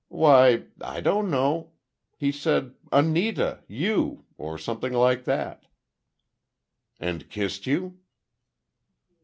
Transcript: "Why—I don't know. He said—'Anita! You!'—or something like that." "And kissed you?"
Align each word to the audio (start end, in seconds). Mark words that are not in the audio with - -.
"Why—I 0.09 0.99
don't 1.01 1.29
know. 1.29 1.73
He 2.17 2.31
said—'Anita! 2.31 3.59
You!'—or 3.67 4.57
something 4.57 4.93
like 4.93 5.25
that." 5.25 5.67
"And 6.99 7.29
kissed 7.29 7.67
you?" 7.67 7.99